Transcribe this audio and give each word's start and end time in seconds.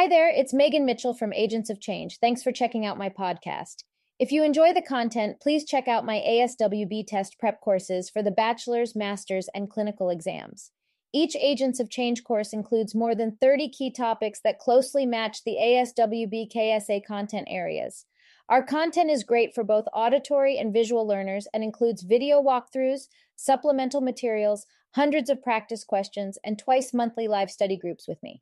Hi 0.00 0.08
there, 0.08 0.30
it's 0.30 0.54
Meagan 0.54 0.86
Mitchell 0.86 1.12
from 1.12 1.34
Agents 1.34 1.68
of 1.68 1.78
Change. 1.78 2.20
Thanks 2.20 2.42
for 2.42 2.52
checking 2.52 2.86
out 2.86 2.96
my 2.96 3.10
podcast. 3.10 3.84
If 4.18 4.32
you 4.32 4.42
enjoy 4.42 4.72
the 4.72 4.80
content, 4.80 5.40
please 5.42 5.62
check 5.62 5.88
out 5.88 6.06
my 6.06 6.24
ASWB 6.26 7.06
test 7.06 7.38
prep 7.38 7.60
courses 7.60 8.08
for 8.08 8.22
the 8.22 8.30
bachelor's, 8.30 8.96
master's, 8.96 9.50
and 9.54 9.68
clinical 9.68 10.08
exams. 10.08 10.70
Each 11.12 11.36
Agents 11.36 11.80
of 11.80 11.90
Change 11.90 12.24
course 12.24 12.54
includes 12.54 12.94
more 12.94 13.14
than 13.14 13.36
30 13.42 13.68
key 13.68 13.90
topics 13.90 14.40
that 14.42 14.58
closely 14.58 15.04
match 15.04 15.44
the 15.44 15.58
ASWB 15.60 16.50
KSA 16.50 17.04
content 17.04 17.46
areas. 17.50 18.06
Our 18.48 18.62
content 18.62 19.10
is 19.10 19.22
great 19.22 19.54
for 19.54 19.64
both 19.64 19.84
auditory 19.92 20.56
and 20.56 20.72
visual 20.72 21.06
learners 21.06 21.46
and 21.52 21.62
includes 21.62 22.04
video 22.04 22.42
walkthroughs, 22.42 23.08
supplemental 23.36 24.00
materials, 24.00 24.64
hundreds 24.94 25.28
of 25.28 25.42
practice 25.42 25.84
questions, 25.84 26.38
and 26.42 26.58
twice 26.58 26.94
monthly 26.94 27.28
live 27.28 27.50
study 27.50 27.76
groups 27.76 28.08
with 28.08 28.22
me. 28.22 28.40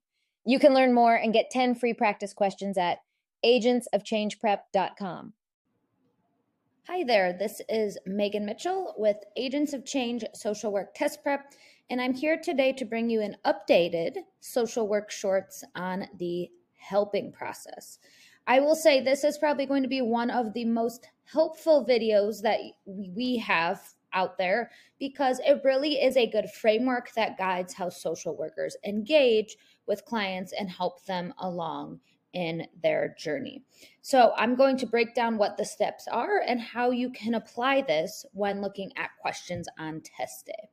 You 0.48 0.59
can 0.59 0.73
learn 0.73 0.95
more 0.95 1.15
and 1.15 1.30
get 1.30 1.51
10 1.51 1.75
free 1.75 1.93
practice 1.93 2.33
questions 2.33 2.79
at 2.79 3.01
agentsofchangeprep.com. 3.45 5.34
Hi 6.87 7.05
there, 7.05 7.37
this 7.38 7.61
is 7.69 7.98
Meagan 8.07 8.47
Mitchell 8.47 8.95
with 8.97 9.19
Agents 9.37 9.74
of 9.74 9.84
Change 9.84 10.24
Social 10.33 10.73
Work 10.73 10.95
Test 10.95 11.23
Prep, 11.23 11.52
and 11.91 12.01
I'm 12.01 12.15
here 12.15 12.41
today 12.43 12.73
to 12.73 12.87
bring 12.87 13.11
you 13.11 13.21
an 13.21 13.37
updated 13.45 14.12
social 14.41 14.88
work 14.88 15.11
shorts 15.11 15.65
on 15.74 16.07
the 16.19 16.49
helping 16.79 17.30
process. 17.30 17.99
I 18.46 18.60
will 18.60 18.74
say 18.74 19.02
this 19.02 19.24
is 19.24 19.37
probably 19.37 19.66
going 19.66 19.83
to 19.83 19.88
be 19.91 20.01
one 20.01 20.30
of 20.30 20.55
the 20.55 20.65
most 20.65 21.10
helpful 21.27 21.85
videos 21.87 22.41
that 22.41 22.60
we 22.87 23.37
have 23.37 23.83
out 24.15 24.38
there 24.38 24.71
because 24.99 25.41
it 25.41 25.60
really 25.62 25.96
is 25.96 26.16
a 26.16 26.30
good 26.30 26.49
framework 26.49 27.12
that 27.12 27.37
guides 27.37 27.74
how 27.74 27.91
social 27.91 28.35
workers 28.35 28.74
engage 28.87 29.59
with 29.89 30.05
clients 30.05 30.53
and 30.53 30.71
help 30.71 31.05
them 31.07 31.35
along 31.39 32.01
in 32.35 32.67
their 32.83 33.17
journey. 33.19 33.65
So, 34.03 34.33
I'm 34.37 34.55
going 34.55 34.77
to 34.79 34.87
break 34.87 35.15
down 35.15 35.39
what 35.39 35.57
the 35.57 35.65
steps 35.65 36.07
are 36.07 36.43
and 36.47 36.61
how 36.61 36.91
you 36.91 37.11
can 37.11 37.35
apply 37.35 37.83
this 37.83 38.25
when 38.33 38.61
looking 38.61 38.93
at 38.97 39.11
questions 39.21 39.66
on 39.79 40.03
test 40.03 40.47
day. 40.47 40.69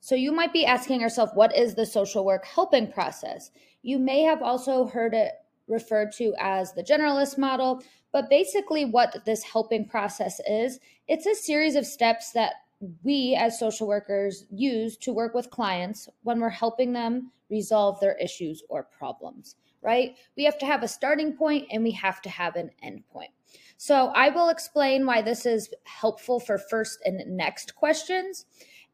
So, 0.00 0.14
you 0.14 0.30
might 0.30 0.52
be 0.52 0.66
asking 0.66 1.00
yourself, 1.00 1.30
what 1.34 1.56
is 1.56 1.74
the 1.74 1.86
social 1.86 2.24
work 2.24 2.44
helping 2.44 2.92
process? 2.92 3.50
You 3.82 3.98
may 3.98 4.22
have 4.22 4.42
also 4.42 4.86
heard 4.86 5.14
it 5.14 5.32
referred 5.66 6.12
to 6.12 6.34
as 6.38 6.72
the 6.72 6.82
generalist 6.82 7.38
model, 7.38 7.82
but 8.12 8.30
basically, 8.30 8.84
what 8.84 9.24
this 9.24 9.42
helping 9.42 9.86
process 9.86 10.40
is, 10.46 10.78
it's 11.08 11.26
a 11.26 11.34
series 11.34 11.74
of 11.74 11.86
steps 11.86 12.32
that 12.32 12.54
we 13.02 13.36
as 13.38 13.58
social 13.58 13.88
workers 13.88 14.44
use 14.50 14.96
to 14.98 15.12
work 15.12 15.34
with 15.34 15.50
clients 15.50 16.08
when 16.22 16.40
we're 16.40 16.48
helping 16.48 16.92
them 16.92 17.32
resolve 17.50 17.98
their 18.00 18.16
issues 18.16 18.62
or 18.68 18.84
problems, 18.84 19.56
right? 19.82 20.16
We 20.36 20.44
have 20.44 20.58
to 20.58 20.66
have 20.66 20.82
a 20.82 20.88
starting 20.88 21.36
point 21.36 21.66
and 21.70 21.82
we 21.82 21.92
have 21.92 22.20
to 22.22 22.28
have 22.28 22.56
an 22.56 22.70
end 22.82 23.04
point. 23.08 23.30
So 23.76 24.08
I 24.14 24.28
will 24.28 24.48
explain 24.48 25.06
why 25.06 25.22
this 25.22 25.46
is 25.46 25.72
helpful 25.84 26.40
for 26.40 26.58
first 26.58 26.98
and 27.04 27.20
next 27.36 27.74
questions. 27.74 28.44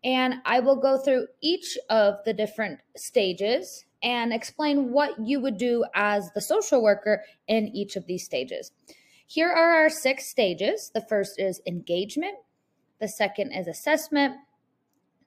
And 0.02 0.34
I 0.44 0.60
will 0.60 0.76
go 0.76 0.98
through 0.98 1.28
each 1.40 1.78
of 1.88 2.16
the 2.24 2.34
different 2.34 2.80
stages 2.96 3.86
and 4.02 4.32
explain 4.32 4.92
what 4.92 5.12
you 5.18 5.40
would 5.40 5.56
do 5.56 5.84
as 5.94 6.30
the 6.32 6.42
social 6.42 6.82
worker 6.82 7.24
in 7.48 7.68
each 7.68 7.96
of 7.96 8.06
these 8.06 8.24
stages. 8.24 8.70
Here 9.26 9.48
are 9.48 9.74
our 9.76 9.88
six 9.88 10.26
stages. 10.26 10.90
The 10.92 11.00
first 11.00 11.40
is 11.40 11.62
engagement, 11.66 12.36
the 13.00 13.08
second 13.08 13.52
is 13.52 13.66
assessment. 13.66 14.36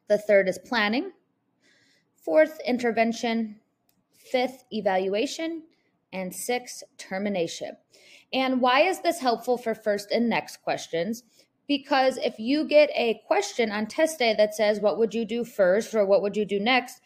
The 0.08 0.18
third 0.18 0.48
is 0.48 0.58
planning. 0.58 1.12
Fourth, 2.16 2.60
intervention. 2.66 3.60
Fifth, 4.12 4.64
evaluation. 4.72 5.64
And 6.14 6.34
six, 6.34 6.84
termination. 6.98 7.78
And 8.34 8.62
why 8.62 8.82
is 8.82 9.02
this 9.02 9.20
helpful 9.20 9.58
for 9.58 9.76
first 9.76 10.12
and 10.12 10.30
next 10.30 10.62
questions? 10.62 11.24
Because 11.68 12.18
if 12.18 12.40
you 12.40 12.66
get 12.66 12.90
a 12.96 13.22
question 13.28 13.72
on 13.72 13.88
test 13.88 14.20
day 14.20 14.34
that 14.36 14.56
says, 14.56 14.80
What 14.80 14.98
would 14.98 15.14
you 15.14 15.26
do 15.26 15.44
first 15.44 15.94
or 15.94 16.06
what 16.06 16.22
would 16.22 16.38
you 16.38 16.46
do 16.46 16.60
next? 16.60 17.02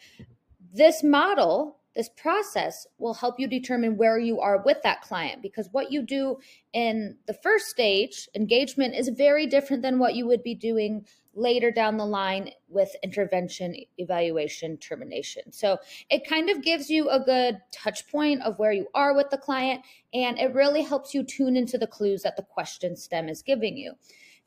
This 0.73 1.03
model 1.03 1.80
this 1.95 2.09
process 2.09 2.87
will 2.97 3.13
help 3.13 3.39
you 3.39 3.47
determine 3.47 3.97
where 3.97 4.17
you 4.17 4.39
are 4.39 4.61
with 4.63 4.77
that 4.83 5.01
client 5.01 5.41
because 5.41 5.69
what 5.71 5.91
you 5.91 6.01
do 6.01 6.37
in 6.73 7.17
the 7.27 7.33
first 7.33 7.67
stage, 7.67 8.29
engagement, 8.35 8.95
is 8.95 9.09
very 9.09 9.45
different 9.45 9.81
than 9.81 9.99
what 9.99 10.15
you 10.15 10.25
would 10.25 10.43
be 10.43 10.55
doing 10.55 11.05
later 11.33 11.71
down 11.71 11.97
the 11.97 12.05
line 12.05 12.49
with 12.67 12.93
intervention, 13.03 13.75
evaluation, 13.97 14.77
termination. 14.77 15.51
So 15.51 15.77
it 16.09 16.27
kind 16.27 16.49
of 16.49 16.61
gives 16.61 16.89
you 16.89 17.09
a 17.09 17.19
good 17.19 17.59
touch 17.71 18.07
point 18.09 18.41
of 18.41 18.59
where 18.59 18.73
you 18.73 18.87
are 18.93 19.13
with 19.15 19.29
the 19.29 19.37
client, 19.37 19.81
and 20.13 20.37
it 20.37 20.53
really 20.53 20.81
helps 20.81 21.13
you 21.13 21.23
tune 21.23 21.55
into 21.55 21.77
the 21.77 21.87
clues 21.87 22.23
that 22.23 22.35
the 22.35 22.43
question 22.43 22.95
stem 22.95 23.29
is 23.29 23.41
giving 23.41 23.77
you. 23.77 23.93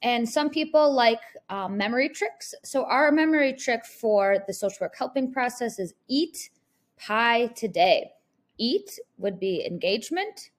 And 0.02 0.28
some 0.28 0.50
people 0.50 0.92
like 0.92 1.20
um, 1.48 1.78
memory 1.78 2.10
tricks. 2.10 2.54
So, 2.62 2.84
our 2.84 3.10
memory 3.10 3.54
trick 3.54 3.86
for 3.86 4.38
the 4.46 4.52
social 4.52 4.78
work 4.82 4.94
helping 4.98 5.32
process 5.32 5.78
is 5.78 5.94
eat, 6.08 6.50
pie 6.96 7.48
today. 7.48 8.10
Eat 8.58 8.98
would 9.18 9.40
be 9.40 9.66
engagement, 9.66 10.50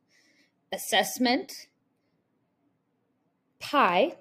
assessment, 0.71 1.67
pie, 3.59 4.17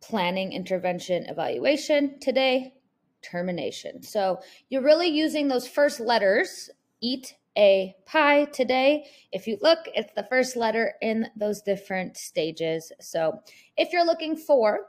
planning, 0.00 0.52
intervention, 0.52 1.26
evaluation. 1.26 2.18
Today, 2.20 2.74
termination. 3.22 4.02
So 4.02 4.40
you're 4.68 4.82
really 4.82 5.08
using 5.08 5.48
those 5.48 5.68
first 5.68 6.00
letters, 6.00 6.70
eat 7.00 7.34
a 7.56 7.96
pie 8.06 8.44
today. 8.46 9.06
If 9.32 9.46
you 9.46 9.58
look, 9.60 9.80
it's 9.94 10.12
the 10.14 10.26
first 10.30 10.56
letter 10.56 10.94
in 11.02 11.26
those 11.36 11.60
different 11.60 12.16
stages. 12.16 12.92
So 13.00 13.40
if 13.76 13.92
you're 13.92 14.06
looking 14.06 14.36
for 14.36 14.86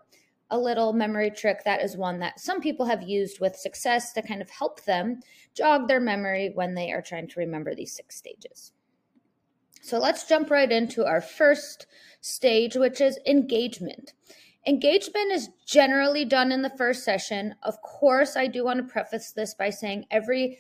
a 0.52 0.58
little 0.58 0.94
memory 0.94 1.32
trick. 1.32 1.64
That 1.64 1.82
is 1.82 1.98
one 1.98 2.20
that 2.20 2.40
some 2.40 2.62
people 2.62 2.86
have 2.86 3.04
used 3.04 3.40
with 3.40 3.56
success 3.56 4.14
to 4.14 4.22
kind 4.22 4.42
of 4.42 4.50
help 4.50 4.84
them 4.86 5.22
jog 5.54 5.88
their 5.88 6.00
memory 6.00 6.52
when 6.54 6.74
they 6.74 6.92
are 6.92 7.02
trying 7.02 7.28
to 7.28 7.40
remember 7.40 7.76
these 7.76 7.96
six 7.96 8.16
stages. 8.16 8.72
So 9.82 10.00
let's 10.00 10.28
jump 10.28 10.52
right 10.52 10.72
into 10.72 11.06
our 11.06 11.22
first 11.22 11.88
stage, 12.22 12.76
which 12.76 13.00
is 13.02 13.20
engagement. 13.26 14.14
Engagement 14.68 15.32
is 15.32 15.50
generally 15.66 16.26
done 16.26 16.52
in 16.52 16.62
the 16.62 16.70
first 16.78 17.04
session. 17.04 17.56
Of 17.64 17.82
course, 17.82 18.36
I 18.36 18.48
do 18.48 18.66
want 18.66 18.86
to 18.86 18.92
preface 18.92 19.32
this 19.32 19.54
by 19.54 19.70
saying 19.70 20.06
every 20.12 20.60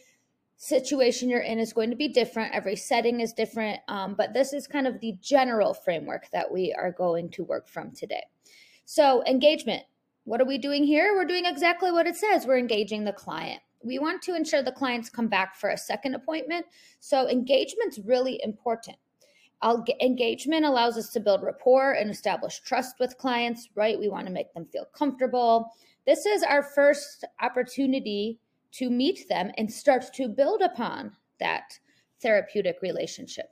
situation 0.55 1.29
you're 1.29 1.39
in 1.39 1.59
is 1.59 1.73
going 1.73 1.89
to 1.89 1.95
be 1.95 2.07
different, 2.07 2.53
every 2.53 2.75
setting 2.75 3.21
is 3.21 3.31
different, 3.31 3.79
um, 3.87 4.13
but 4.15 4.33
this 4.33 4.51
is 4.51 4.67
kind 4.67 4.87
of 4.87 4.99
the 4.99 5.15
general 5.21 5.73
framework 5.73 6.29
that 6.31 6.51
we 6.51 6.73
are 6.73 6.91
going 6.91 7.29
to 7.29 7.45
work 7.45 7.67
from 7.67 7.91
today. 7.91 8.23
So, 8.91 9.23
engagement. 9.27 9.83
What 10.23 10.41
are 10.41 10.45
we 10.45 10.57
doing 10.57 10.83
here? 10.83 11.13
We're 11.13 11.23
doing 11.23 11.45
exactly 11.45 11.91
what 11.91 12.07
it 12.07 12.15
says. 12.15 12.47
We're 12.47 12.57
engaging 12.57 13.05
the 13.05 13.13
client. 13.13 13.61
We 13.83 13.99
want 13.99 14.23
to 14.23 14.35
ensure 14.35 14.63
the 14.63 14.71
clients 14.71 15.11
come 15.11 15.27
back 15.27 15.55
for 15.55 15.69
a 15.69 15.77
second 15.77 16.15
appointment. 16.15 16.65
So, 16.99 17.29
engagement's 17.29 17.99
really 17.99 18.41
important. 18.43 18.97
Engagement 20.01 20.65
allows 20.65 20.97
us 20.97 21.09
to 21.09 21.19
build 21.19 21.43
rapport 21.43 21.91
and 21.91 22.09
establish 22.09 22.61
trust 22.61 22.95
with 22.99 23.19
clients, 23.19 23.69
right? 23.75 23.99
We 23.99 24.09
want 24.09 24.25
to 24.25 24.33
make 24.33 24.51
them 24.55 24.65
feel 24.65 24.85
comfortable. 24.85 25.71
This 26.07 26.25
is 26.25 26.41
our 26.41 26.63
first 26.63 27.25
opportunity 27.43 28.39
to 28.71 28.89
meet 28.89 29.29
them 29.29 29.51
and 29.59 29.71
start 29.71 30.11
to 30.15 30.27
build 30.27 30.63
upon 30.63 31.11
that 31.39 31.77
therapeutic 32.23 32.77
relationship. 32.81 33.51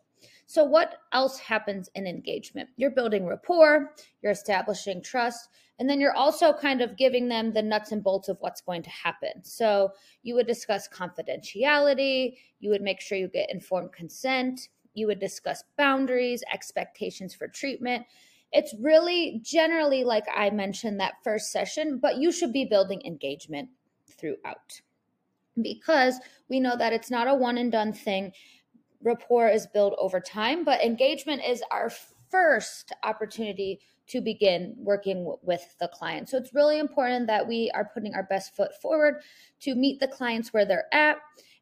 So, 0.49 0.63
what 0.63 0.99
else 1.11 1.37
happens 1.39 1.89
in 1.93 2.07
engagement? 2.07 2.69
You're 2.77 2.91
building 2.91 3.27
rapport, 3.27 3.93
you're 4.21 4.31
establishing 4.31 5.03
trust, 5.03 5.49
and 5.77 5.89
then 5.89 5.99
you're 5.99 6.15
also 6.15 6.53
kind 6.53 6.81
of 6.81 6.95
giving 6.95 7.27
them 7.27 7.51
the 7.51 7.61
nuts 7.61 7.91
and 7.91 8.01
bolts 8.01 8.29
of 8.29 8.37
what's 8.39 8.61
going 8.61 8.81
to 8.83 8.89
happen. 8.89 9.43
So, 9.43 9.91
you 10.23 10.35
would 10.35 10.47
discuss 10.47 10.87
confidentiality, 10.87 12.37
you 12.61 12.69
would 12.69 12.81
make 12.81 13.01
sure 13.01 13.17
you 13.17 13.27
get 13.27 13.51
informed 13.51 13.91
consent, 13.91 14.69
you 14.93 15.05
would 15.07 15.19
discuss 15.19 15.65
boundaries, 15.77 16.45
expectations 16.53 17.35
for 17.35 17.49
treatment. 17.49 18.05
It's 18.53 18.73
really 18.79 19.41
generally 19.43 20.05
like 20.05 20.25
I 20.33 20.49
mentioned 20.49 21.01
that 21.01 21.15
first 21.25 21.51
session, 21.51 21.99
but 22.01 22.19
you 22.19 22.31
should 22.31 22.53
be 22.53 22.63
building 22.63 23.01
engagement 23.05 23.67
throughout 24.09 24.81
because 25.61 26.19
we 26.49 26.59
know 26.59 26.77
that 26.77 26.93
it's 26.93 27.11
not 27.11 27.27
a 27.27 27.33
one 27.33 27.57
and 27.57 27.71
done 27.71 27.93
thing 27.93 28.31
rapport 29.01 29.49
is 29.49 29.67
built 29.67 29.95
over 29.97 30.19
time, 30.19 30.63
but 30.63 30.83
engagement 30.83 31.41
is 31.45 31.63
our 31.71 31.91
first 32.29 32.91
opportunity 33.03 33.79
to 34.07 34.21
begin 34.21 34.73
working 34.77 35.35
with 35.41 35.75
the 35.79 35.87
client. 35.89 36.29
So 36.29 36.37
it's 36.37 36.53
really 36.53 36.79
important 36.79 37.27
that 37.27 37.47
we 37.47 37.71
are 37.73 37.91
putting 37.93 38.13
our 38.15 38.23
best 38.23 38.55
foot 38.55 38.71
forward 38.81 39.21
to 39.61 39.75
meet 39.75 39.99
the 39.99 40.07
clients 40.07 40.53
where 40.53 40.65
they're 40.65 40.93
at 40.93 41.17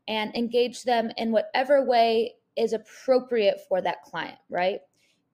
and 0.07 0.35
engage 0.35 0.83
them 0.83 1.11
in 1.17 1.31
whatever 1.31 1.83
way 1.83 2.35
is 2.55 2.73
appropriate 2.73 3.61
for 3.67 3.81
that 3.81 4.03
client, 4.03 4.37
right? 4.49 4.81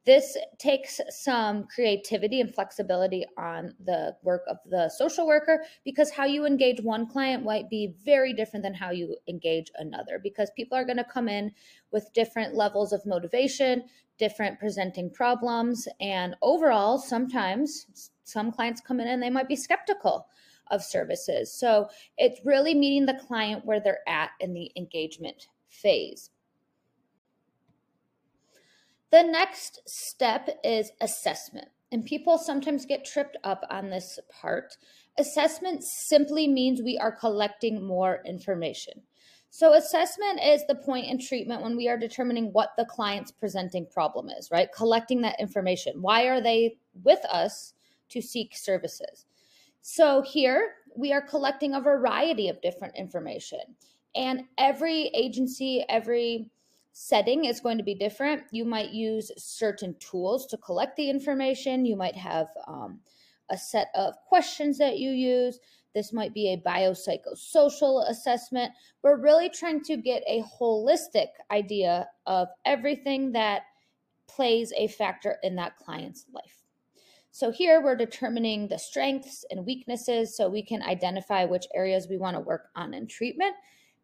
This 0.03 0.35
takes 0.57 0.99
some 1.09 1.67
creativity 1.67 2.41
and 2.41 2.53
flexibility 2.53 3.23
on 3.37 3.73
the 3.85 4.15
work 4.23 4.41
of 4.49 4.57
the 4.65 4.89
social 4.89 5.27
worker 5.27 5.63
because 5.85 6.09
how 6.09 6.25
you 6.25 6.45
engage 6.45 6.81
one 6.81 7.07
client 7.07 7.45
might 7.45 7.69
be 7.69 7.93
very 8.03 8.33
different 8.33 8.63
than 8.63 8.73
how 8.73 8.89
you 8.89 9.15
engage 9.27 9.71
another 9.75 10.19
because 10.21 10.49
people 10.55 10.75
are 10.75 10.85
going 10.85 10.97
to 10.97 11.03
come 11.03 11.29
in 11.29 11.51
with 11.91 12.11
different 12.13 12.55
levels 12.55 12.93
of 12.93 13.05
motivation, 13.05 13.83
different 14.17 14.57
presenting 14.57 15.11
problems, 15.11 15.87
and 15.99 16.35
overall, 16.41 16.97
sometimes 16.97 18.11
some 18.23 18.51
clients 18.51 18.81
come 18.81 18.99
in 18.99 19.07
and 19.07 19.21
they 19.21 19.29
might 19.29 19.47
be 19.47 19.55
skeptical 19.55 20.25
of 20.71 20.83
services. 20.83 21.53
So 21.53 21.89
it's 22.17 22.43
really 22.43 22.73
meeting 22.73 23.05
the 23.05 23.21
client 23.27 23.65
where 23.65 23.79
they're 23.79 24.07
at 24.07 24.31
in 24.39 24.53
the 24.53 24.71
engagement 24.75 25.47
phase. 25.69 26.31
The 29.11 29.23
next 29.23 29.81
step 29.87 30.49
is 30.63 30.91
assessment. 31.01 31.67
And 31.91 32.05
people 32.05 32.37
sometimes 32.37 32.85
get 32.85 33.03
tripped 33.03 33.35
up 33.43 33.65
on 33.69 33.89
this 33.89 34.17
part. 34.29 34.77
Assessment 35.17 35.83
simply 35.83 36.47
means 36.47 36.81
we 36.81 36.97
are 36.97 37.11
collecting 37.11 37.85
more 37.85 38.21
information. 38.25 39.01
So, 39.49 39.73
assessment 39.73 40.39
is 40.41 40.65
the 40.65 40.75
point 40.75 41.07
in 41.07 41.19
treatment 41.19 41.61
when 41.61 41.75
we 41.75 41.89
are 41.89 41.97
determining 41.97 42.53
what 42.53 42.69
the 42.77 42.85
client's 42.85 43.31
presenting 43.31 43.85
problem 43.85 44.29
is, 44.29 44.49
right? 44.49 44.71
Collecting 44.71 45.19
that 45.23 45.41
information. 45.41 46.01
Why 46.01 46.23
are 46.27 46.39
they 46.39 46.77
with 47.03 47.19
us 47.25 47.73
to 48.09 48.21
seek 48.21 48.55
services? 48.55 49.25
So, 49.81 50.21
here 50.21 50.75
we 50.95 51.11
are 51.11 51.21
collecting 51.21 51.73
a 51.73 51.81
variety 51.81 52.47
of 52.47 52.61
different 52.61 52.95
information. 52.95 53.59
And 54.15 54.43
every 54.57 55.07
agency, 55.07 55.83
every 55.89 56.49
setting 56.93 57.45
is 57.45 57.59
going 57.59 57.77
to 57.77 57.83
be 57.83 57.95
different. 57.95 58.43
You 58.51 58.65
might 58.65 58.91
use 58.91 59.31
certain 59.37 59.95
tools 59.99 60.45
to 60.47 60.57
collect 60.57 60.97
the 60.97 61.09
information. 61.09 61.85
You 61.85 61.95
might 61.95 62.15
have 62.15 62.47
um, 62.67 62.99
a 63.49 63.57
set 63.57 63.87
of 63.95 64.13
questions 64.27 64.77
that 64.77 64.97
you 64.97 65.11
use. 65.11 65.59
This 65.93 66.13
might 66.13 66.33
be 66.33 66.53
a 66.53 66.57
biopsychosocial 66.57 68.09
assessment. 68.09 68.71
We're 69.03 69.21
really 69.21 69.49
trying 69.49 69.83
to 69.83 69.97
get 69.97 70.23
a 70.27 70.43
holistic 70.59 71.27
idea 71.51 72.07
of 72.25 72.47
everything 72.65 73.33
that 73.33 73.63
plays 74.27 74.71
a 74.77 74.87
factor 74.87 75.37
in 75.43 75.55
that 75.55 75.75
client's 75.77 76.25
life. 76.33 76.63
So 77.31 77.51
here 77.51 77.81
we're 77.81 77.95
determining 77.95 78.67
the 78.67 78.77
strengths 78.77 79.45
and 79.49 79.65
weaknesses 79.65 80.35
so 80.35 80.49
we 80.49 80.63
can 80.63 80.81
identify 80.81 81.45
which 81.45 81.65
areas 81.73 82.07
we 82.09 82.17
want 82.17 82.35
to 82.35 82.41
work 82.41 82.69
on 82.75 82.93
in 82.93 83.07
treatment 83.07 83.55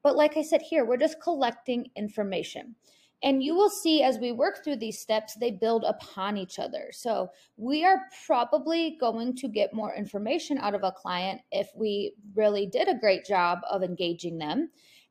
but 0.07 0.15
like 0.15 0.37
I 0.37 0.41
said 0.41 0.61
here, 0.61 0.85
we're 0.85 0.95
just 0.95 1.21
collecting 1.21 1.87
information. 1.97 2.75
And 3.23 3.43
you 3.43 3.53
will 3.53 3.69
see 3.69 4.03
as 4.03 4.17
we 4.17 4.31
work 4.31 4.63
through 4.63 4.77
these 4.77 5.01
steps, 5.01 5.35
they 5.35 5.51
build 5.51 5.83
upon 5.83 6.37
each 6.37 6.59
other. 6.59 6.91
So 6.93 7.27
we 7.57 7.83
are 7.83 8.03
probably 8.25 8.95
going 9.01 9.35
to 9.35 9.49
get 9.49 9.73
more 9.73 9.93
information 9.93 10.59
out 10.59 10.73
of 10.73 10.85
a 10.85 10.93
client 10.93 11.41
if 11.51 11.67
we 11.75 12.13
really 12.35 12.67
did 12.67 12.87
a 12.87 12.97
great 12.97 13.25
job 13.25 13.59
of 13.69 13.83
engaging 13.83 14.37
them 14.37 14.69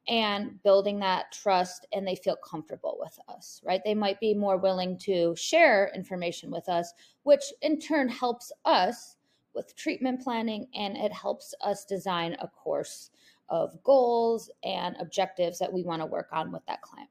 and 0.08 0.62
building 0.62 0.98
that 1.00 1.30
trust 1.30 1.86
and 1.92 2.08
they 2.08 2.16
feel 2.16 2.36
comfortable 2.36 2.96
with 2.98 3.18
us, 3.28 3.60
right? 3.66 3.82
They 3.84 3.94
might 3.94 4.18
be 4.18 4.32
more 4.32 4.56
willing 4.56 4.96
to 5.00 5.36
share 5.36 5.92
information 5.94 6.50
with 6.50 6.70
us, 6.70 6.90
which 7.24 7.42
in 7.60 7.78
turn 7.78 8.08
helps 8.08 8.50
us 8.64 9.16
with 9.54 9.76
treatment 9.76 10.22
planning 10.22 10.68
and 10.74 10.96
it 10.96 11.12
helps 11.12 11.54
us 11.60 11.84
design 11.84 12.34
a 12.40 12.48
course 12.48 13.10
of 13.48 13.82
goals 13.82 14.50
and 14.64 14.96
objectives 15.00 15.58
that 15.58 15.72
we 15.72 15.82
want 15.82 16.02
to 16.02 16.06
work 16.06 16.28
on 16.32 16.52
with 16.52 16.64
that 16.66 16.82
client. 16.82 17.08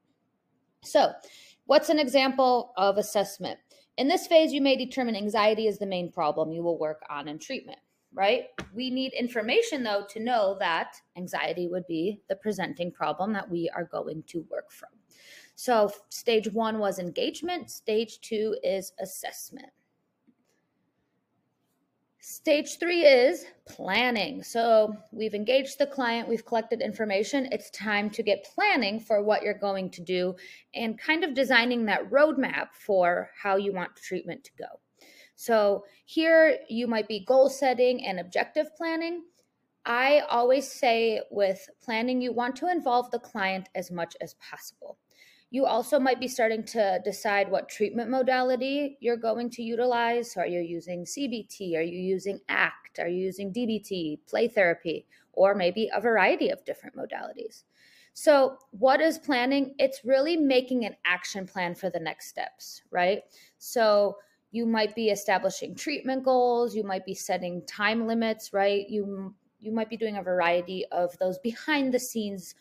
So, 0.82 1.12
what's 1.66 1.88
an 1.88 1.98
example 1.98 2.72
of 2.76 2.98
assessment? 2.98 3.58
In 3.96 4.08
this 4.08 4.26
phase, 4.26 4.52
you 4.52 4.60
may 4.60 4.76
determine 4.76 5.16
anxiety 5.16 5.66
is 5.66 5.78
the 5.78 5.86
main 5.86 6.12
problem 6.12 6.52
you 6.52 6.62
will 6.62 6.78
work 6.78 7.02
on 7.08 7.28
in 7.28 7.38
treatment, 7.38 7.78
right? 8.12 8.44
We 8.74 8.90
need 8.90 9.14
information 9.14 9.82
though 9.82 10.04
to 10.10 10.20
know 10.20 10.56
that 10.60 10.96
anxiety 11.16 11.66
would 11.66 11.86
be 11.86 12.20
the 12.28 12.36
presenting 12.36 12.92
problem 12.92 13.32
that 13.32 13.50
we 13.50 13.70
are 13.74 13.84
going 13.84 14.22
to 14.28 14.46
work 14.50 14.70
from. 14.70 14.90
So, 15.54 15.90
stage 16.10 16.52
one 16.52 16.78
was 16.78 16.98
engagement, 16.98 17.70
stage 17.70 18.20
two 18.20 18.56
is 18.62 18.92
assessment. 19.00 19.70
Stage 22.46 22.78
three 22.78 23.04
is 23.04 23.44
planning. 23.66 24.40
So 24.40 24.94
we've 25.10 25.34
engaged 25.34 25.80
the 25.80 25.86
client, 25.88 26.28
we've 26.28 26.46
collected 26.46 26.80
information. 26.80 27.48
It's 27.50 27.70
time 27.70 28.08
to 28.10 28.22
get 28.22 28.48
planning 28.54 29.00
for 29.00 29.20
what 29.20 29.42
you're 29.42 29.58
going 29.58 29.90
to 29.90 30.00
do 30.00 30.36
and 30.72 30.96
kind 30.96 31.24
of 31.24 31.34
designing 31.34 31.86
that 31.86 32.08
roadmap 32.08 32.68
for 32.72 33.30
how 33.36 33.56
you 33.56 33.72
want 33.72 33.96
treatment 33.96 34.44
to 34.44 34.52
go. 34.56 34.78
So 35.34 35.86
here 36.04 36.58
you 36.68 36.86
might 36.86 37.08
be 37.08 37.24
goal 37.24 37.50
setting 37.50 38.06
and 38.06 38.20
objective 38.20 38.76
planning. 38.76 39.24
I 39.84 40.20
always 40.30 40.70
say 40.70 41.22
with 41.32 41.68
planning, 41.82 42.20
you 42.20 42.32
want 42.32 42.54
to 42.58 42.70
involve 42.70 43.10
the 43.10 43.18
client 43.18 43.68
as 43.74 43.90
much 43.90 44.14
as 44.20 44.34
possible. 44.34 44.98
You 45.50 45.64
also 45.64 46.00
might 46.00 46.20
be 46.20 46.28
starting 46.28 46.64
to 46.64 47.00
decide 47.04 47.50
what 47.50 47.68
treatment 47.68 48.10
modality 48.10 48.98
you're 49.00 49.16
going 49.16 49.48
to 49.50 49.62
utilize. 49.62 50.32
So 50.32 50.40
are 50.40 50.46
you 50.46 50.60
using 50.60 51.04
CBT? 51.04 51.76
Are 51.76 51.82
you 51.82 52.00
using 52.00 52.40
ACT? 52.48 52.98
Are 52.98 53.08
you 53.08 53.24
using 53.24 53.52
DBT, 53.52 54.18
play 54.26 54.48
therapy, 54.48 55.06
or 55.32 55.54
maybe 55.54 55.88
a 55.94 56.00
variety 56.00 56.50
of 56.50 56.64
different 56.64 56.96
modalities? 56.96 57.62
So, 58.18 58.56
what 58.70 59.02
is 59.02 59.18
planning? 59.18 59.74
It's 59.78 60.02
really 60.02 60.38
making 60.38 60.86
an 60.86 60.96
action 61.04 61.46
plan 61.46 61.74
for 61.74 61.90
the 61.90 62.00
next 62.00 62.28
steps, 62.28 62.80
right? 62.90 63.22
So, 63.58 64.16
you 64.52 64.64
might 64.64 64.94
be 64.94 65.10
establishing 65.10 65.74
treatment 65.74 66.24
goals, 66.24 66.74
you 66.74 66.82
might 66.82 67.04
be 67.04 67.14
setting 67.14 67.60
time 67.66 68.06
limits, 68.06 68.54
right? 68.54 68.88
You 68.88 69.34
you 69.60 69.70
might 69.70 69.90
be 69.90 69.98
doing 69.98 70.16
a 70.16 70.22
variety 70.22 70.86
of 70.92 71.16
those 71.18 71.38
behind 71.40 71.92
the 71.92 71.98
scenes 71.98 72.54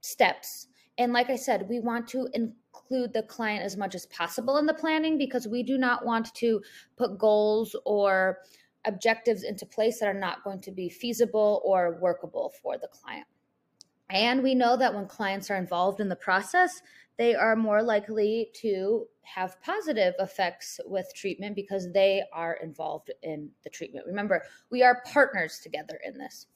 steps 0.00 0.66
and 0.98 1.12
like 1.12 1.30
I 1.30 1.36
said, 1.36 1.68
we 1.68 1.80
want 1.80 2.06
to 2.08 2.28
include 2.34 3.12
the 3.12 3.22
client 3.22 3.62
as 3.62 3.76
much 3.76 3.94
as 3.94 4.06
possible 4.06 4.58
in 4.58 4.66
the 4.66 4.74
planning 4.74 5.16
because 5.16 5.48
we 5.48 5.62
do 5.62 5.78
not 5.78 6.04
want 6.04 6.34
to 6.34 6.60
put 6.96 7.18
goals 7.18 7.74
or 7.84 8.38
objectives 8.84 9.42
into 9.44 9.64
place 9.64 10.00
that 10.00 10.08
are 10.08 10.18
not 10.18 10.44
going 10.44 10.60
to 10.60 10.72
be 10.72 10.88
feasible 10.88 11.62
or 11.64 11.98
workable 12.00 12.52
for 12.62 12.76
the 12.76 12.88
client. 12.88 13.26
And 14.10 14.42
we 14.42 14.54
know 14.54 14.76
that 14.76 14.94
when 14.94 15.06
clients 15.06 15.50
are 15.50 15.56
involved 15.56 16.00
in 16.00 16.08
the 16.08 16.16
process, 16.16 16.82
they 17.16 17.34
are 17.34 17.56
more 17.56 17.82
likely 17.82 18.50
to 18.56 19.06
have 19.22 19.60
positive 19.62 20.14
effects 20.18 20.80
with 20.84 21.10
treatment 21.14 21.54
because 21.54 21.90
they 21.92 22.22
are 22.32 22.58
involved 22.62 23.10
in 23.22 23.50
the 23.64 23.70
treatment. 23.70 24.06
Remember, 24.06 24.42
we 24.70 24.82
are 24.82 25.02
partners 25.06 25.60
together 25.62 25.98
in 26.04 26.18
this. 26.18 26.46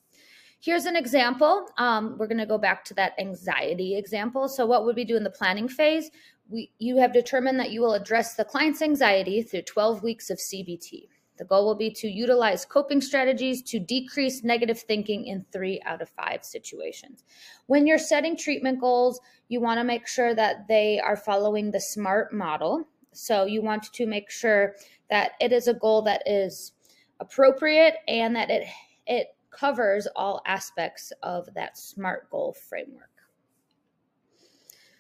Here's 0.67 0.87
an 0.87 0.97
example. 0.97 1.69
Um, 1.79 2.17
we're 2.19 2.27
going 2.27 2.39
to 2.39 2.45
go 2.45 2.59
back 2.59 2.85
to 2.87 2.95
that 2.95 3.13
anxiety 3.21 3.97
example. 3.97 4.49
So, 4.49 4.67
what 4.67 4.85
would 4.85 4.97
we 4.97 5.05
do 5.05 5.17
in 5.17 5.23
the 5.23 5.31
planning 5.31 5.69
phase? 5.69 6.11
We, 6.49 6.73
you 6.81 6.97
have 6.97 7.13
determined 7.13 7.61
that 7.61 7.71
you 7.71 7.81
will 7.81 7.95
address 7.95 8.35
the 8.35 8.45
client's 8.45 8.83
anxiety 8.83 9.45
through 9.45 9.63
12 9.63 10.03
weeks 10.03 10.29
of 10.29 10.39
CBT. 10.39 11.07
The 11.39 11.45
goal 11.45 11.67
will 11.67 11.77
be 11.77 11.93
to 11.93 12.09
utilize 12.09 12.65
coping 12.65 13.01
strategies 13.01 13.63
to 13.63 13.79
decrease 13.79 14.43
negative 14.43 14.81
thinking 14.81 15.27
in 15.27 15.47
three 15.53 15.81
out 15.87 16.03
of 16.03 16.09
five 16.09 16.45
situations. 16.45 17.23
When 17.67 17.87
you're 17.87 17.97
setting 17.97 18.37
treatment 18.37 18.81
goals, 18.81 19.21
you 19.47 19.61
want 19.61 19.79
to 19.79 19.85
make 19.85 20.09
sure 20.09 20.35
that 20.35 20.67
they 20.67 20.99
are 20.99 21.17
following 21.17 21.71
the 21.71 21.81
SMART 21.81 22.33
model. 22.33 22.89
So, 23.13 23.45
you 23.45 23.63
want 23.63 23.85
to 23.85 24.05
make 24.05 24.33
sure 24.33 24.75
that 25.11 25.35
it 25.41 25.53
is 25.53 25.69
a 25.69 25.75
goal 25.75 26.03
that 26.03 26.25
is 26.27 26.73
appropriate 27.21 27.99
and 28.09 28.35
that 28.35 28.51
it 28.51 28.67
it 29.07 29.36
covers 29.51 30.07
all 30.17 30.43
aspects 30.47 31.13
of 31.23 31.49
that 31.55 31.79
SMART 31.79 32.31
goal 32.31 32.53
framework. 32.53 33.11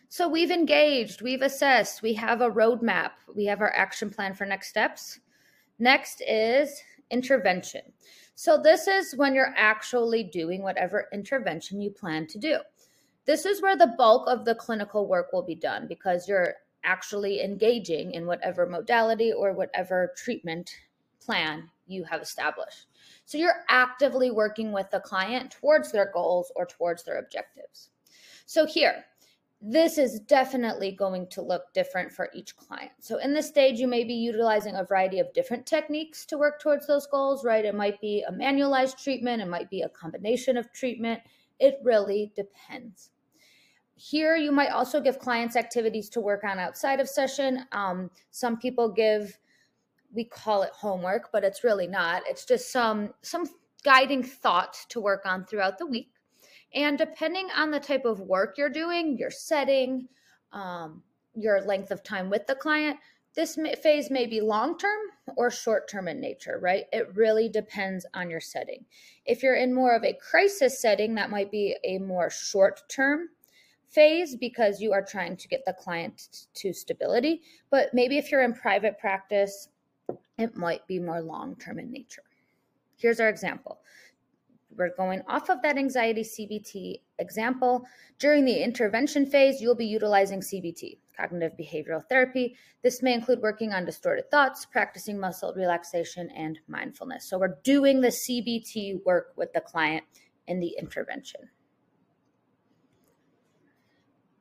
So 0.08 0.28
we've 0.28 0.50
engaged, 0.50 1.20
we've 1.20 1.42
assessed, 1.42 2.00
we 2.00 2.14
have 2.14 2.40
a 2.40 2.50
roadmap, 2.50 3.10
we 3.34 3.44
have 3.46 3.60
our 3.60 3.74
action 3.74 4.08
plan 4.08 4.34
for 4.34 4.46
next 4.46 4.68
steps. 4.68 5.20
Next 5.78 6.22
is 6.26 6.80
intervention. 7.10 7.82
So 8.34 8.60
this 8.62 8.86
is 8.86 9.16
when 9.16 9.34
you're 9.34 9.54
actually 9.56 10.24
doing 10.24 10.62
whatever 10.62 11.08
intervention 11.12 11.80
you 11.80 11.90
plan 11.90 12.26
to 12.28 12.38
do. 12.38 12.58
This 13.24 13.44
is 13.44 13.60
where 13.60 13.76
the 13.76 13.94
bulk 13.98 14.28
of 14.28 14.44
the 14.44 14.54
clinical 14.54 15.08
work 15.08 15.32
will 15.32 15.42
be 15.42 15.54
done 15.54 15.86
because 15.88 16.28
you're 16.28 16.54
actually 16.84 17.42
engaging 17.42 18.12
in 18.12 18.26
whatever 18.26 18.64
modality 18.66 19.32
or 19.32 19.52
whatever 19.52 20.12
treatment 20.16 20.70
plan 21.20 21.68
you 21.86 22.04
have 22.04 22.22
established. 22.22 22.86
So 23.24 23.38
you're 23.38 23.64
actively 23.68 24.30
working 24.30 24.72
with 24.72 24.90
the 24.90 25.00
client 25.00 25.50
towards 25.50 25.92
their 25.92 26.10
goals 26.12 26.52
or 26.56 26.66
towards 26.66 27.04
their 27.04 27.18
objectives. 27.18 27.90
So 28.46 28.66
here, 28.66 29.04
this 29.62 29.96
is 29.96 30.20
definitely 30.20 30.92
going 30.92 31.26
to 31.28 31.40
look 31.42 31.72
different 31.72 32.12
for 32.12 32.28
each 32.34 32.54
client. 32.56 32.92
So 33.00 33.18
in 33.18 33.32
this 33.32 33.48
stage, 33.48 33.80
you 33.80 33.88
may 33.88 34.04
be 34.04 34.14
utilizing 34.14 34.76
a 34.76 34.84
variety 34.84 35.18
of 35.18 35.32
different 35.32 35.64
techniques 35.64 36.26
to 36.26 36.38
work 36.38 36.60
towards 36.60 36.86
those 36.86 37.06
goals, 37.06 37.44
right? 37.44 37.64
It 37.64 37.74
might 37.74 38.00
be 38.00 38.22
a 38.28 38.32
manualized 38.32 39.02
treatment, 39.02 39.42
it 39.42 39.48
might 39.48 39.70
be 39.70 39.82
a 39.82 39.88
combination 39.88 40.56
of 40.56 40.70
treatment. 40.72 41.20
It 41.58 41.78
really 41.82 42.32
depends. 42.36 43.10
here 43.96 44.36
you 44.36 44.52
might 44.52 44.70
also 44.70 45.00
give 45.00 45.18
clients 45.18 45.56
activities 45.56 46.10
to 46.10 46.20
work 46.20 46.44
on 46.44 46.58
outside 46.58 47.00
of 47.00 47.08
session. 47.08 47.64
Um, 47.72 48.10
some 48.30 48.58
people 48.58 48.90
give, 48.90 49.38
we 50.16 50.24
call 50.24 50.62
it 50.62 50.72
homework, 50.72 51.30
but 51.30 51.44
it's 51.44 51.62
really 51.62 51.86
not. 51.86 52.22
It's 52.26 52.44
just 52.44 52.72
some 52.72 53.14
some 53.22 53.46
guiding 53.84 54.22
thought 54.22 54.76
to 54.88 55.00
work 55.00 55.24
on 55.24 55.44
throughout 55.44 55.78
the 55.78 55.86
week. 55.86 56.10
And 56.74 56.98
depending 56.98 57.48
on 57.56 57.70
the 57.70 57.78
type 57.78 58.04
of 58.04 58.20
work 58.20 58.58
you're 58.58 58.68
doing, 58.68 59.16
your 59.16 59.30
setting, 59.30 60.08
um, 60.52 61.02
your 61.34 61.60
length 61.60 61.92
of 61.92 62.02
time 62.02 62.28
with 62.28 62.46
the 62.46 62.56
client, 62.56 62.98
this 63.36 63.58
phase 63.82 64.10
may 64.10 64.26
be 64.26 64.40
long 64.40 64.78
term 64.78 64.98
or 65.36 65.50
short 65.50 65.88
term 65.88 66.08
in 66.08 66.20
nature, 66.20 66.58
right? 66.60 66.86
It 66.92 67.14
really 67.14 67.48
depends 67.50 68.06
on 68.14 68.30
your 68.30 68.40
setting. 68.40 68.86
If 69.26 69.42
you're 69.42 69.56
in 69.56 69.74
more 69.74 69.94
of 69.94 70.04
a 70.04 70.14
crisis 70.14 70.80
setting, 70.80 71.14
that 71.14 71.30
might 71.30 71.50
be 71.50 71.76
a 71.84 71.98
more 71.98 72.30
short 72.30 72.88
term 72.88 73.28
phase 73.88 74.34
because 74.34 74.80
you 74.80 74.92
are 74.92 75.04
trying 75.04 75.36
to 75.36 75.48
get 75.48 75.64
the 75.66 75.74
client 75.74 76.46
to 76.54 76.72
stability. 76.72 77.42
But 77.70 77.92
maybe 77.92 78.18
if 78.18 78.30
you're 78.30 78.42
in 78.42 78.54
private 78.54 78.98
practice, 78.98 79.68
it 80.38 80.56
might 80.56 80.86
be 80.86 80.98
more 80.98 81.20
long 81.20 81.56
term 81.56 81.78
in 81.78 81.90
nature. 81.90 82.22
Here's 82.96 83.20
our 83.20 83.28
example. 83.28 83.80
We're 84.76 84.94
going 84.94 85.22
off 85.26 85.48
of 85.48 85.62
that 85.62 85.78
anxiety 85.78 86.22
CBT 86.22 87.00
example. 87.18 87.86
During 88.18 88.44
the 88.44 88.62
intervention 88.62 89.24
phase, 89.24 89.60
you'll 89.60 89.74
be 89.74 89.86
utilizing 89.86 90.40
CBT, 90.40 90.98
cognitive 91.16 91.56
behavioral 91.58 92.04
therapy. 92.08 92.56
This 92.82 93.02
may 93.02 93.14
include 93.14 93.40
working 93.40 93.72
on 93.72 93.86
distorted 93.86 94.30
thoughts, 94.30 94.66
practicing 94.66 95.18
muscle 95.18 95.54
relaxation, 95.56 96.28
and 96.36 96.58
mindfulness. 96.68 97.28
So 97.28 97.38
we're 97.38 97.58
doing 97.64 98.02
the 98.02 98.08
CBT 98.08 99.04
work 99.04 99.32
with 99.36 99.52
the 99.54 99.60
client 99.60 100.04
in 100.46 100.60
the 100.60 100.74
intervention. 100.78 101.48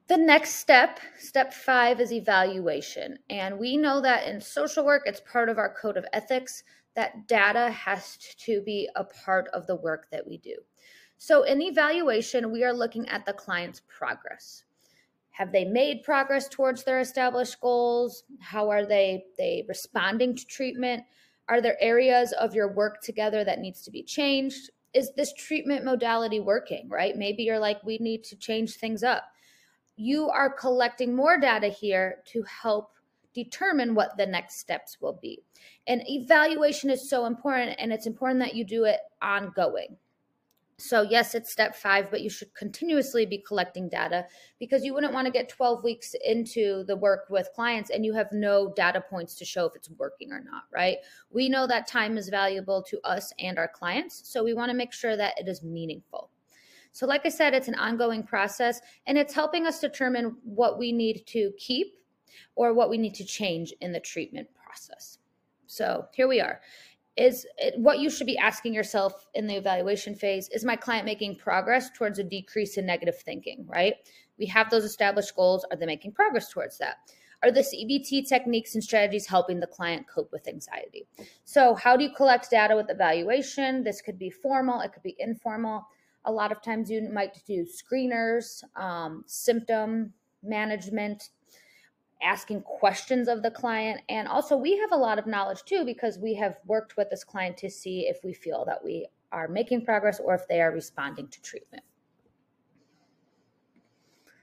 The 0.07 0.17
next 0.17 0.57
step, 0.57 0.99
step 1.17 1.51
five, 1.51 1.99
is 1.99 2.13
evaluation. 2.13 3.17
And 3.27 3.57
we 3.57 3.75
know 3.75 4.01
that 4.01 4.27
in 4.27 4.39
social 4.39 4.85
work, 4.85 5.01
it's 5.05 5.21
part 5.21 5.49
of 5.49 5.57
our 5.57 5.73
code 5.73 5.97
of 5.97 6.05
ethics 6.13 6.63
that 6.95 7.27
data 7.27 7.71
has 7.71 8.17
to 8.45 8.61
be 8.61 8.87
a 8.95 9.03
part 9.03 9.47
of 9.47 9.65
the 9.65 9.75
work 9.75 10.07
that 10.11 10.27
we 10.27 10.37
do. 10.37 10.57
So, 11.17 11.41
in 11.41 11.59
evaluation, 11.59 12.51
we 12.51 12.63
are 12.63 12.73
looking 12.73 13.09
at 13.09 13.25
the 13.25 13.33
client's 13.33 13.81
progress. 13.87 14.63
Have 15.31 15.51
they 15.51 15.65
made 15.65 16.03
progress 16.03 16.47
towards 16.47 16.83
their 16.83 16.99
established 16.99 17.59
goals? 17.59 18.25
How 18.39 18.69
are 18.69 18.85
they, 18.85 19.25
they 19.39 19.65
responding 19.67 20.35
to 20.35 20.45
treatment? 20.45 21.03
Are 21.49 21.61
there 21.61 21.81
areas 21.81 22.31
of 22.33 22.53
your 22.53 22.71
work 22.71 23.01
together 23.01 23.43
that 23.43 23.59
needs 23.59 23.81
to 23.81 23.91
be 23.91 24.03
changed? 24.03 24.69
Is 24.93 25.13
this 25.15 25.33
treatment 25.33 25.83
modality 25.83 26.39
working, 26.39 26.89
right? 26.89 27.17
Maybe 27.17 27.43
you're 27.43 27.59
like, 27.59 27.83
we 27.83 27.97
need 27.97 28.23
to 28.25 28.35
change 28.35 28.75
things 28.75 29.03
up 29.03 29.23
you 29.95 30.29
are 30.29 30.49
collecting 30.49 31.15
more 31.15 31.39
data 31.39 31.67
here 31.67 32.17
to 32.25 32.43
help 32.43 32.91
determine 33.33 33.93
what 33.93 34.17
the 34.17 34.25
next 34.25 34.59
steps 34.59 34.97
will 35.01 35.19
be. 35.21 35.43
And 35.87 36.01
evaluation 36.07 36.89
is 36.89 37.09
so 37.09 37.25
important, 37.25 37.75
and 37.79 37.91
it's 37.91 38.07
important 38.07 38.39
that 38.39 38.55
you 38.55 38.63
do 38.63 38.85
it 38.85 38.99
ongoing. 39.21 39.97
So, 40.77 41.03
yes, 41.03 41.35
it's 41.35 41.51
step 41.51 41.73
five, 41.73 42.11
but 42.11 42.21
you 42.21 42.29
should 42.29 42.53
continuously 42.53 43.25
be 43.25 43.37
collecting 43.37 43.87
data 43.87 44.25
because 44.59 44.83
you 44.83 44.93
wouldn't 44.93 45.13
want 45.13 45.25
to 45.25 45.31
get 45.31 45.47
12 45.47 45.85
weeks 45.85 46.15
into 46.25 46.83
the 46.83 46.97
work 46.97 47.27
with 47.29 47.47
clients 47.55 47.91
and 47.91 48.03
you 48.03 48.13
have 48.13 48.29
no 48.33 48.73
data 48.75 48.99
points 48.99 49.35
to 49.35 49.45
show 49.45 49.65
if 49.67 49.75
it's 49.75 49.89
working 49.91 50.33
or 50.33 50.41
not, 50.41 50.63
right? 50.73 50.97
We 51.29 51.47
know 51.47 51.65
that 51.65 51.87
time 51.87 52.17
is 52.17 52.27
valuable 52.27 52.83
to 52.89 52.99
us 53.05 53.31
and 53.39 53.57
our 53.57 53.69
clients. 53.69 54.21
So, 54.25 54.43
we 54.43 54.53
want 54.53 54.69
to 54.69 54.75
make 54.75 54.91
sure 54.91 55.15
that 55.15 55.39
it 55.39 55.47
is 55.47 55.63
meaningful. 55.63 56.29
So, 56.95 57.05
like 57.05 57.25
I 57.25 57.29
said, 57.29 57.53
it's 57.53 57.67
an 57.67 57.75
ongoing 57.75 58.23
process 58.23 58.79
and 59.05 59.17
it's 59.17 59.33
helping 59.33 59.67
us 59.67 59.81
determine 59.81 60.37
what 60.45 60.79
we 60.79 60.93
need 60.93 61.25
to 61.25 61.51
keep 61.57 61.97
or 62.55 62.73
what 62.73 62.89
we 62.89 62.97
need 62.97 63.13
to 63.15 63.25
change 63.25 63.73
in 63.81 63.91
the 63.91 63.99
treatment 63.99 64.47
process. 64.55 65.17
So, 65.67 66.05
here 66.13 66.29
we 66.29 66.39
are. 66.39 66.61
Is 67.17 67.45
it, 67.57 67.77
what 67.77 67.99
you 67.99 68.09
should 68.09 68.27
be 68.27 68.37
asking 68.37 68.73
yourself 68.73 69.27
in 69.33 69.45
the 69.45 69.57
evaluation 69.57 70.15
phase 70.15 70.47
is 70.53 70.63
my 70.63 70.77
client 70.77 71.03
making 71.03 71.35
progress 71.35 71.89
towards 71.89 72.17
a 72.17 72.23
decrease 72.23 72.77
in 72.77 72.85
negative 72.85 73.17
thinking, 73.17 73.65
right? 73.67 73.95
We 74.39 74.45
have 74.45 74.69
those 74.69 74.85
established 74.85 75.35
goals. 75.35 75.65
Are 75.71 75.75
they 75.75 75.85
making 75.85 76.13
progress 76.13 76.47
towards 76.47 76.77
that? 76.77 76.95
Are 77.43 77.51
the 77.51 77.59
CBT 77.59 78.25
techniques 78.25 78.73
and 78.73 78.81
strategies 78.81 79.27
helping 79.27 79.59
the 79.59 79.67
client 79.67 80.07
cope 80.07 80.31
with 80.31 80.47
anxiety? 80.47 81.05
So, 81.43 81.75
how 81.75 81.97
do 81.97 82.05
you 82.05 82.13
collect 82.15 82.49
data 82.51 82.73
with 82.73 82.89
evaluation? 82.89 83.83
This 83.83 84.01
could 84.01 84.17
be 84.17 84.29
formal, 84.29 84.79
it 84.79 84.93
could 84.93 85.03
be 85.03 85.17
informal. 85.19 85.85
A 86.25 86.31
lot 86.31 86.51
of 86.51 86.61
times 86.61 86.89
you 86.89 87.07
might 87.13 87.39
do 87.45 87.65
screeners, 87.65 88.63
um, 88.75 89.23
symptom 89.27 90.13
management, 90.43 91.29
asking 92.21 92.61
questions 92.61 93.27
of 93.27 93.43
the 93.43 93.51
client. 93.51 94.01
And 94.09 94.27
also, 94.27 94.57
we 94.57 94.77
have 94.77 94.91
a 94.91 94.97
lot 94.97 95.19
of 95.19 95.27
knowledge 95.27 95.63
too 95.63 95.85
because 95.85 96.17
we 96.17 96.33
have 96.35 96.57
worked 96.65 96.97
with 96.97 97.09
this 97.09 97.23
client 97.23 97.57
to 97.57 97.69
see 97.69 98.07
if 98.07 98.23
we 98.23 98.33
feel 98.33 98.65
that 98.65 98.83
we 98.83 99.07
are 99.31 99.47
making 99.47 99.85
progress 99.85 100.19
or 100.19 100.33
if 100.33 100.47
they 100.47 100.61
are 100.61 100.71
responding 100.71 101.27
to 101.27 101.41
treatment. 101.41 101.83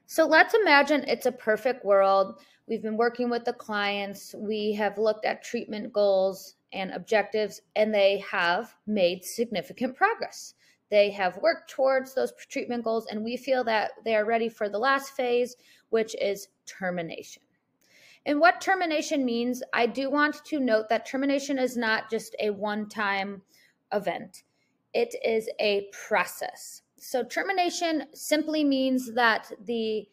So 0.06 0.26
let's 0.26 0.52
imagine 0.52 1.04
it's 1.08 1.24
a 1.24 1.32
perfect 1.32 1.84
world. 1.86 2.40
We've 2.68 2.82
been 2.82 2.98
working 2.98 3.30
with 3.30 3.44
the 3.46 3.54
clients, 3.54 4.34
we 4.38 4.72
have 4.74 4.98
looked 4.98 5.24
at 5.24 5.42
treatment 5.42 5.92
goals 5.92 6.56
and 6.72 6.90
objectives, 6.92 7.62
and 7.76 7.94
they 7.94 8.22
have 8.30 8.74
made 8.86 9.24
significant 9.24 9.96
progress. 9.96 10.54
They 10.92 11.10
have 11.12 11.38
worked 11.38 11.70
towards 11.70 12.12
those 12.12 12.34
treatment 12.50 12.84
goals, 12.84 13.06
and 13.06 13.24
we 13.24 13.38
feel 13.38 13.64
that 13.64 13.92
they 14.04 14.14
are 14.14 14.26
ready 14.26 14.50
for 14.50 14.68
the 14.68 14.78
last 14.78 15.16
phase, 15.16 15.56
which 15.88 16.14
is 16.20 16.48
termination. 16.66 17.42
And 18.26 18.38
what 18.38 18.60
termination 18.60 19.24
means, 19.24 19.62
I 19.72 19.86
do 19.86 20.10
want 20.10 20.44
to 20.44 20.60
note 20.60 20.90
that 20.90 21.06
termination 21.06 21.58
is 21.58 21.78
not 21.78 22.10
just 22.10 22.36
a 22.40 22.50
one 22.50 22.90
time 22.90 23.40
event, 23.90 24.42
it 24.92 25.14
is 25.24 25.48
a 25.58 25.88
process. 25.92 26.82
So, 26.98 27.24
termination 27.24 28.08
simply 28.12 28.62
means 28.62 29.14
that 29.14 29.50
the 29.64 30.06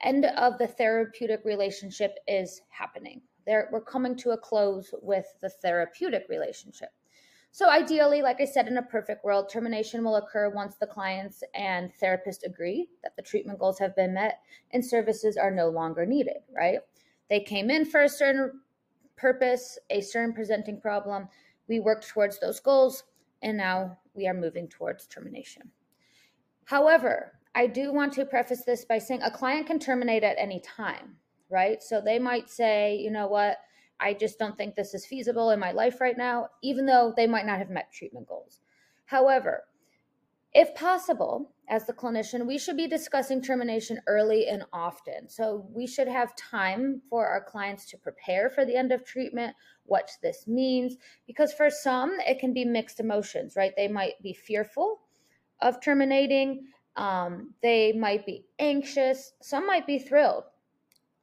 end 0.00 0.24
of 0.24 0.56
the 0.56 0.68
therapeutic 0.68 1.44
relationship 1.44 2.16
is 2.26 2.62
happening. 2.70 3.20
There, 3.44 3.68
we're 3.70 3.82
coming 3.82 4.16
to 4.16 4.30
a 4.30 4.38
close 4.38 4.94
with 5.02 5.26
the 5.42 5.50
therapeutic 5.50 6.24
relationship. 6.30 6.94
So, 7.54 7.70
ideally, 7.70 8.20
like 8.20 8.40
I 8.40 8.46
said, 8.46 8.66
in 8.66 8.78
a 8.78 8.82
perfect 8.82 9.24
world, 9.24 9.48
termination 9.48 10.02
will 10.02 10.16
occur 10.16 10.50
once 10.50 10.74
the 10.74 10.88
clients 10.88 11.44
and 11.54 11.94
therapist 12.00 12.44
agree 12.44 12.88
that 13.04 13.14
the 13.14 13.22
treatment 13.22 13.60
goals 13.60 13.78
have 13.78 13.94
been 13.94 14.12
met 14.12 14.40
and 14.72 14.84
services 14.84 15.36
are 15.36 15.52
no 15.52 15.68
longer 15.68 16.04
needed, 16.04 16.38
right? 16.52 16.80
They 17.30 17.38
came 17.38 17.70
in 17.70 17.84
for 17.84 18.02
a 18.02 18.08
certain 18.08 18.60
purpose, 19.14 19.78
a 19.88 20.00
certain 20.00 20.32
presenting 20.34 20.80
problem. 20.80 21.28
We 21.68 21.78
worked 21.78 22.08
towards 22.08 22.40
those 22.40 22.58
goals, 22.58 23.04
and 23.40 23.56
now 23.56 23.98
we 24.14 24.26
are 24.26 24.34
moving 24.34 24.66
towards 24.66 25.06
termination. 25.06 25.70
However, 26.64 27.34
I 27.54 27.68
do 27.68 27.92
want 27.92 28.14
to 28.14 28.24
preface 28.24 28.64
this 28.64 28.84
by 28.84 28.98
saying 28.98 29.22
a 29.22 29.30
client 29.30 29.68
can 29.68 29.78
terminate 29.78 30.24
at 30.24 30.38
any 30.40 30.58
time, 30.58 31.18
right? 31.48 31.80
So 31.80 32.00
they 32.00 32.18
might 32.18 32.50
say, 32.50 32.96
you 32.96 33.12
know 33.12 33.28
what? 33.28 33.58
I 34.00 34.14
just 34.14 34.38
don't 34.38 34.56
think 34.56 34.74
this 34.74 34.94
is 34.94 35.06
feasible 35.06 35.50
in 35.50 35.60
my 35.60 35.72
life 35.72 36.00
right 36.00 36.16
now, 36.16 36.48
even 36.62 36.86
though 36.86 37.12
they 37.16 37.26
might 37.26 37.46
not 37.46 37.58
have 37.58 37.70
met 37.70 37.92
treatment 37.92 38.28
goals. 38.28 38.60
However, 39.06 39.64
if 40.52 40.74
possible, 40.74 41.52
as 41.68 41.86
the 41.86 41.92
clinician, 41.92 42.46
we 42.46 42.58
should 42.58 42.76
be 42.76 42.86
discussing 42.86 43.42
termination 43.42 44.00
early 44.06 44.46
and 44.46 44.64
often. 44.72 45.28
So 45.28 45.66
we 45.72 45.86
should 45.86 46.06
have 46.06 46.36
time 46.36 47.02
for 47.10 47.26
our 47.26 47.42
clients 47.42 47.86
to 47.86 47.98
prepare 47.98 48.50
for 48.50 48.64
the 48.64 48.76
end 48.76 48.92
of 48.92 49.04
treatment, 49.04 49.56
what 49.84 50.10
this 50.22 50.46
means, 50.46 50.96
because 51.26 51.52
for 51.52 51.70
some, 51.70 52.16
it 52.20 52.38
can 52.38 52.52
be 52.52 52.64
mixed 52.64 53.00
emotions, 53.00 53.56
right? 53.56 53.72
They 53.76 53.88
might 53.88 54.14
be 54.22 54.32
fearful 54.32 55.00
of 55.60 55.80
terminating, 55.80 56.68
um, 56.96 57.54
they 57.62 57.92
might 57.92 58.24
be 58.24 58.44
anxious, 58.58 59.32
some 59.42 59.66
might 59.66 59.86
be 59.86 59.98
thrilled. 59.98 60.44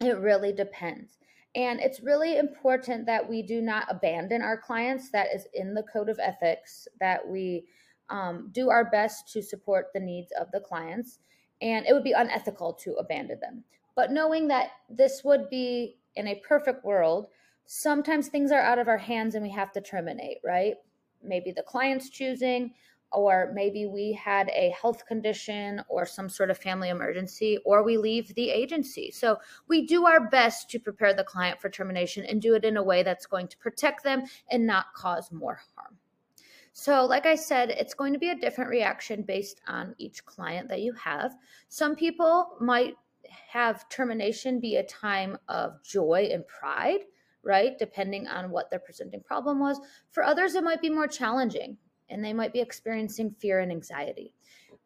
It 0.01 0.18
really 0.18 0.51
depends. 0.51 1.18
And 1.55 1.79
it's 1.81 2.01
really 2.01 2.38
important 2.38 3.05
that 3.08 3.27
we 3.27 3.41
do 3.41 3.62
not 3.62 3.86
abandon 3.89 4.41
our 4.41 4.58
clients. 4.58 5.12
That 5.12 5.27
is 5.34 5.48
in 5.53 5.74
the 5.74 5.84
code 5.84 6.10
of 6.10 6.20
ethics, 6.20 6.88
that 7.00 7.27
we 7.27 7.65
um, 8.10 8.50
do 8.51 8.70
our 8.70 8.89
best 8.89 9.31
to 9.34 9.41
support 9.41 9.88
the 9.93 10.00
needs 10.00 10.31
of 10.39 10.51
the 10.51 10.62
clients. 10.62 11.20
And 11.62 11.86
it 11.86 11.93
would 11.93 12.03
be 12.03 12.13
unethical 12.13 12.74
to 12.84 12.93
abandon 12.96 13.39
them. 13.41 13.63
But 13.96 14.12
knowing 14.12 14.48
that 14.48 14.70
this 14.89 15.22
would 15.24 15.50
be 15.50 15.98
in 16.15 16.27
a 16.27 16.41
perfect 16.48 16.86
world, 16.86 17.27
sometimes 17.65 18.27
things 18.27 18.51
are 18.51 18.62
out 18.62 18.79
of 18.79 18.88
our 18.88 18.98
hands 18.98 19.36
and 19.36 19.43
we 19.43 19.51
have 19.51 19.72
to 19.74 19.81
terminate, 19.81 20.38
right? 20.43 20.75
Maybe 21.24 21.51
the 21.51 21.63
client's 21.63 22.10
choosing, 22.10 22.74
or 23.12 23.51
maybe 23.53 23.86
we 23.86 24.13
had 24.13 24.50
a 24.50 24.74
health 24.80 25.06
condition 25.06 25.82
or 25.89 26.06
some 26.06 26.30
sort 26.30 26.50
of 26.50 26.58
family 26.58 26.89
emergency, 26.89 27.60
or 27.65 27.84
we 27.84 27.98
leave 27.98 28.34
the 28.36 28.50
agency. 28.50 29.12
So 29.12 29.38
we 29.68 29.86
do 29.86 30.06
our 30.06 30.30
best 30.30 30.70
to 30.72 30.80
prepare 30.80 31.13
the 31.13 31.24
client 31.24 31.60
for 31.60 31.70
termination 31.70 32.25
and 32.25 32.41
do 32.41 32.56
it 32.56 32.65
in 32.65 32.77
a 32.77 32.84
way 32.84 33.03
that's 33.03 33.25
going 33.25 33.48
to 33.50 33.58
protect 33.58 34.03
them 34.03 34.24
and 34.50 34.65
not 34.65 34.94
cause 34.94 35.32
more 35.32 35.60
harm. 35.75 35.98
So, 36.74 37.06
like 37.06 37.25
I 37.25 37.36
said, 37.36 37.70
it's 37.70 37.94
going 37.94 38.13
to 38.13 38.20
be 38.20 38.30
a 38.30 38.39
different 38.39 38.70
reaction 38.70 39.24
based 39.24 39.60
on 39.68 39.94
each 39.98 40.25
client 40.25 40.70
that 40.70 40.82
you 40.82 40.94
have. 40.94 41.36
Some 41.68 41.98
people 41.98 42.56
might 42.62 42.96
have 43.50 43.89
termination 43.89 44.62
be 44.62 44.77
a 44.77 44.84
time 44.84 45.38
of 45.50 45.84
joy 45.84 46.30
and 46.32 46.48
pride, 46.48 47.01
right? 47.44 47.77
Depending 47.77 48.27
on 48.27 48.51
what 48.51 48.70
their 48.70 48.80
presenting 48.80 49.22
problem 49.22 49.60
was. 49.60 49.80
For 50.12 50.24
others, 50.24 50.56
it 50.56 50.63
might 50.63 50.82
be 50.82 50.89
more 50.89 51.08
challenging 51.08 51.77
and 52.12 52.24
they 52.24 52.34
might 52.34 52.53
be 52.53 52.62
experiencing 52.62 53.32
fear 53.39 53.60
and 53.60 53.72
anxiety. 53.72 54.34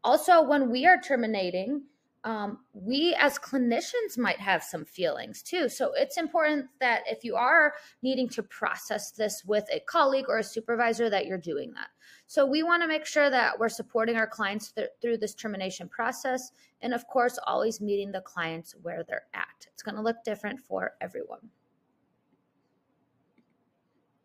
Also, 0.03 0.41
when 0.41 0.70
we 0.70 0.86
are 0.86 1.01
terminating, 1.01 1.84
um, 2.25 2.58
we 2.74 3.15
as 3.20 3.38
clinicians 3.38 4.17
might 4.17 4.39
have 4.39 4.63
some 4.63 4.84
feelings 4.84 5.44
too. 5.44 5.70
So 5.70 5.94
it's 5.94 6.17
important 6.17 6.65
that 6.79 7.03
if 7.05 7.24
you 7.24 7.36
are 7.36 7.74
needing 8.01 8.27
to 8.29 8.41
process 8.41 9.12
this 9.12 9.44
with 9.46 9.65
a 9.72 9.79
colleague 9.82 10.25
or 10.27 10.39
a 10.39 10.44
supervisor, 10.44 11.08
that 11.12 11.27
you're 11.27 11.38
doing 11.38 11.72
that. 11.74 11.89
So 12.25 12.44
we 12.44 12.63
want 12.63 12.82
to 12.82 12.88
make 12.88 13.05
sure 13.05 13.29
that 13.29 13.60
we're 13.60 13.70
supporting 13.70 14.15
our 14.15 14.25
clients 14.25 14.72
th- 14.72 14.89
through 15.01 15.17
this 15.20 15.36
termination 15.36 15.88
process. 15.88 16.51
And 16.82 16.96
of 16.96 17.05
course, 17.08 17.38
always 17.46 17.79
meeting 17.79 18.12
the 18.12 18.22
clients 18.22 18.74
where 18.82 19.03
they're 19.03 19.27
at. 19.36 19.67
It's 19.72 19.84
going 19.84 19.96
to 19.96 20.01
look 20.01 20.17
different 20.25 20.60
for 20.60 20.94
everyone. 21.01 21.48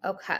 Okay. 0.06 0.38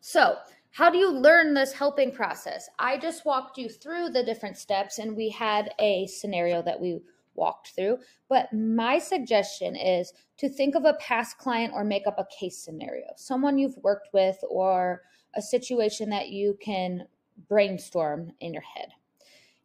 So 0.00 0.36
how 0.74 0.90
do 0.90 0.98
you 0.98 1.08
learn 1.08 1.54
this 1.54 1.72
helping 1.72 2.10
process? 2.10 2.68
I 2.80 2.98
just 2.98 3.24
walked 3.24 3.58
you 3.58 3.68
through 3.68 4.08
the 4.08 4.24
different 4.24 4.58
steps 4.58 4.98
and 4.98 5.16
we 5.16 5.30
had 5.30 5.72
a 5.78 6.08
scenario 6.08 6.62
that 6.62 6.80
we 6.80 6.98
walked 7.36 7.68
through. 7.76 7.98
But 8.28 8.52
my 8.52 8.98
suggestion 8.98 9.76
is 9.76 10.12
to 10.38 10.48
think 10.48 10.74
of 10.74 10.84
a 10.84 10.94
past 10.94 11.38
client 11.38 11.72
or 11.72 11.84
make 11.84 12.08
up 12.08 12.18
a 12.18 12.26
case 12.36 12.58
scenario, 12.58 13.06
someone 13.16 13.56
you've 13.56 13.76
worked 13.84 14.08
with 14.12 14.36
or 14.50 15.02
a 15.36 15.42
situation 15.42 16.10
that 16.10 16.30
you 16.30 16.58
can 16.60 17.06
brainstorm 17.48 18.32
in 18.40 18.52
your 18.52 18.64
head. 18.64 18.88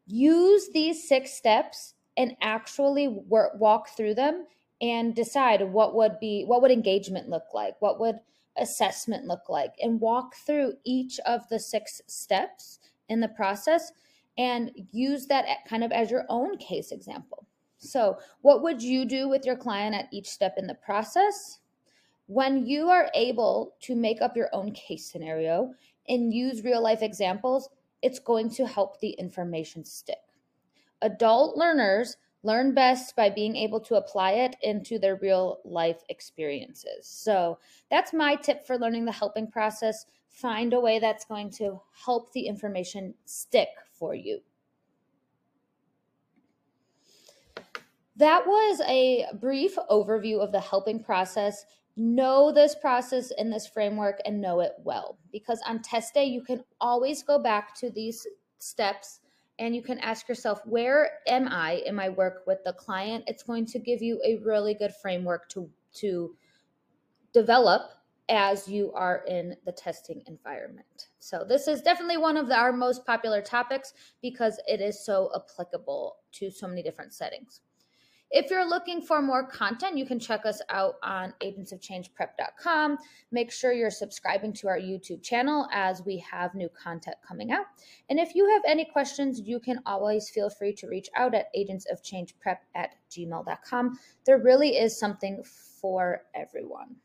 Use 0.06 0.70
these 0.76 1.08
six 1.08 1.34
steps 1.34 1.96
and 2.18 2.36
actually 2.40 3.08
work, 3.08 3.54
walk 3.58 3.98
through 3.98 4.14
them 4.14 4.46
and 4.80 5.16
decide 5.16 5.74
what 5.74 5.96
would 5.96 6.20
be 6.20 6.44
what 6.46 6.62
would 6.62 6.72
engagement 6.72 7.28
look 7.28 7.54
like 7.54 7.76
what 7.80 8.00
would 8.00 8.18
assessment 8.58 9.26
look 9.26 9.50
like 9.50 9.74
and 9.82 10.02
walk 10.02 10.36
through 10.36 10.74
each 10.84 11.20
of 11.26 11.48
the 11.50 11.60
six 11.60 12.02
steps 12.08 12.80
in 13.08 13.20
the 13.20 13.28
process 13.30 13.92
and 14.38 14.72
use 14.92 15.28
that 15.28 15.46
kind 15.68 15.84
of 15.84 15.92
as 15.92 16.10
your 16.10 16.26
own 16.30 16.58
case 16.58 16.92
example. 16.92 17.46
So, 17.78 18.18
what 18.42 18.62
would 18.62 18.82
you 18.82 19.06
do 19.06 19.30
with 19.30 19.46
your 19.46 19.56
client 19.56 19.96
at 19.96 20.10
each 20.12 20.30
step 20.30 20.56
in 20.58 20.68
the 20.68 20.76
process? 20.76 21.60
When 22.28 22.66
you 22.66 22.90
are 22.90 23.10
able 23.14 23.76
to 23.82 23.96
make 23.96 24.22
up 24.22 24.36
your 24.36 24.50
own 24.54 24.72
case 24.74 25.10
scenario 25.10 25.74
and 26.08 26.34
use 26.34 26.64
real 26.64 26.84
life 26.84 27.02
examples, 27.02 27.70
it's 28.02 28.20
going 28.20 28.50
to 28.52 28.68
help 28.68 29.00
the 29.00 29.12
information 29.12 29.84
stick. 29.84 30.18
Adult 31.02 31.58
learners 31.58 32.18
learn 32.44 32.74
best 32.74 33.16
by 33.16 33.30
being 33.30 33.56
able 33.56 33.80
to 33.82 33.96
apply 33.96 34.32
it 34.32 34.56
into 34.62 34.98
their 34.98 35.18
real 35.18 35.60
life 35.66 36.02
experiences. 36.10 37.08
So 37.08 37.60
that's 37.92 38.14
my 38.14 38.36
tip 38.36 38.66
for 38.66 38.78
learning 38.78 39.06
the 39.06 39.12
helping 39.12 39.50
process. 39.50 40.06
Find 40.30 40.74
a 40.74 40.80
way 40.80 41.00
that's 41.00 41.26
going 41.26 41.50
to 41.52 41.82
help 42.06 42.32
the 42.32 42.48
information 42.48 43.14
stick 43.26 43.70
for 43.92 44.16
you. 44.16 44.40
That 48.16 48.46
was 48.46 48.82
a 48.88 49.26
brief 49.40 49.78
overview 49.90 50.40
of 50.40 50.52
the 50.52 50.60
helping 50.60 51.02
process. 51.02 51.66
Know 51.96 52.52
this 52.52 52.76
process 52.76 53.32
in 53.38 53.50
this 53.50 53.68
framework 53.68 54.20
and 54.26 54.42
know 54.42 54.60
it 54.60 54.74
well 54.84 55.18
because 55.32 55.62
on 55.66 55.82
test 55.82 56.14
day, 56.14 56.26
you 56.26 56.42
can 56.42 56.64
always 56.80 57.24
go 57.24 57.40
back 57.40 57.74
to 57.76 57.90
these 57.90 58.28
steps 58.60 59.22
and 59.60 59.76
you 59.76 59.82
can 59.82 60.00
ask 60.00 60.28
yourself, 60.28 60.62
where 60.66 61.20
am 61.28 61.48
I 61.48 61.84
in 61.86 61.94
my 61.94 62.10
work 62.10 62.44
with 62.48 62.64
the 62.64 62.74
client? 62.74 63.26
It's 63.28 63.44
going 63.44 63.66
to 63.68 63.80
give 63.80 64.02
you 64.02 64.20
a 64.26 64.38
really 64.38 64.74
good 64.74 64.94
framework 65.02 65.50
to, 65.50 65.70
to 65.96 66.36
develop 67.34 67.92
as 68.30 68.68
you 68.68 68.92
are 68.94 69.24
in 69.28 69.56
the 69.66 69.72
testing 69.72 70.22
environment. 70.28 71.10
So, 71.20 71.44
this 71.48 71.68
is 71.68 71.82
definitely 71.82 72.18
one 72.18 72.38
of 72.38 72.48
the, 72.48 72.56
our 72.56 72.72
most 72.72 73.06
popular 73.06 73.42
topics 73.42 73.94
because 74.22 74.60
it 74.68 74.82
is 74.82 75.04
so 75.04 75.32
applicable 75.36 76.18
to 76.34 76.52
so 76.52 76.68
many 76.68 76.84
different 76.84 77.14
settings. 77.14 77.62
If 78.32 78.52
you're 78.52 78.68
looking 78.68 79.02
for 79.02 79.22
more 79.22 79.48
content, 79.48 79.98
you 79.98 80.06
can 80.06 80.20
check 80.20 80.46
us 80.46 80.62
out 80.70 80.96
on 81.02 81.34
agentsofchangeprep.com. 81.42 82.98
Make 83.32 83.52
sure 83.52 83.74
you're 83.74 83.90
subscribing 83.90 84.54
to 84.54 84.68
our 84.68 84.78
YouTube 84.78 85.24
channel 85.24 85.68
as 85.74 86.04
we 86.06 86.18
have 86.20 86.54
new 86.54 86.70
content 86.70 87.18
coming 87.28 87.52
out. 87.52 87.66
And 88.10 88.20
if 88.20 88.36
you 88.36 88.48
have 88.48 88.62
any 88.68 88.86
questions, 88.86 89.40
you 89.40 89.60
can 89.60 89.80
always 89.88 90.30
feel 90.30 90.50
free 90.50 90.74
to 90.74 90.88
reach 90.88 91.10
out 91.16 91.34
at 91.34 91.54
agentsofchangeprep 91.56 92.58
at 92.76 92.96
gmail.com. 93.10 94.00
There 94.26 94.38
really 94.38 94.78
is 94.78 95.00
something 95.00 95.44
for 95.44 96.26
everyone. 96.36 96.98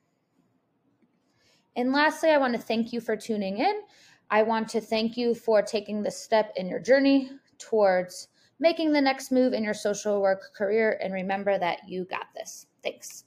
And 1.77 1.93
lastly, 1.93 2.31
I 2.31 2.39
want 2.39 2.55
to 2.55 2.61
thank 2.61 2.93
you 2.93 3.01
for 3.01 3.17
tuning 3.17 3.59
in. 3.59 3.81
I 4.31 4.43
want 4.43 4.69
to 4.71 4.81
thank 4.81 5.17
you 5.17 5.35
for 5.35 5.63
taking 5.63 6.03
the 6.03 6.11
step 6.11 6.53
in 6.57 6.69
your 6.69 6.81
journey 6.81 7.31
towards 7.59 8.29
making 8.59 8.93
the 8.93 9.01
next 9.01 9.31
move 9.31 9.53
in 9.53 9.65
your 9.65 9.75
social 9.75 10.21
work 10.21 10.55
career. 10.57 10.99
And 11.03 11.13
remember 11.13 11.59
that 11.59 11.89
you 11.89 12.05
got 12.05 12.27
this. 12.35 12.67
Thanks. 12.83 13.25